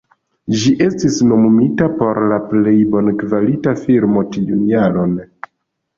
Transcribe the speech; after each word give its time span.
Ĝi 0.61 0.71
estis 0.85 1.17
nomumita 1.31 1.89
por 2.01 2.21
la 2.33 2.41
Plej 2.53 2.75
Bonkvalita 2.97 3.75
Filmo 3.85 4.29
tiun 4.37 4.65
jaron. 4.75 5.15